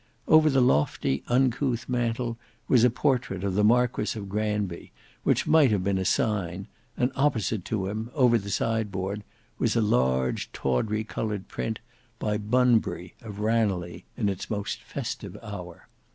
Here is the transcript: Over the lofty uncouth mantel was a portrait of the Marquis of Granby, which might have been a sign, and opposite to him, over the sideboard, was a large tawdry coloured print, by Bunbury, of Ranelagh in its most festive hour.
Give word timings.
Over 0.27 0.49
the 0.49 0.63
lofty 0.63 1.23
uncouth 1.27 1.87
mantel 1.87 2.39
was 2.67 2.83
a 2.83 2.89
portrait 2.89 3.43
of 3.43 3.53
the 3.53 3.63
Marquis 3.63 4.17
of 4.17 4.29
Granby, 4.29 4.91
which 5.21 5.45
might 5.45 5.69
have 5.69 5.83
been 5.83 5.99
a 5.99 6.05
sign, 6.05 6.65
and 6.97 7.11
opposite 7.15 7.63
to 7.65 7.85
him, 7.87 8.09
over 8.15 8.39
the 8.39 8.49
sideboard, 8.49 9.23
was 9.59 9.75
a 9.75 9.81
large 9.81 10.51
tawdry 10.53 11.03
coloured 11.03 11.47
print, 11.47 11.77
by 12.17 12.39
Bunbury, 12.39 13.13
of 13.21 13.41
Ranelagh 13.41 13.99
in 14.17 14.27
its 14.27 14.49
most 14.49 14.81
festive 14.81 15.37
hour. 15.43 15.87